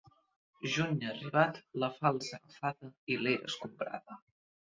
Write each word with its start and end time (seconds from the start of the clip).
Juny 0.75 0.95
arribat, 1.09 1.59
la 1.83 1.89
falç 1.99 2.31
agafada 2.39 2.91
i 3.17 3.21
l'era 3.27 3.51
escombrada. 3.53 4.21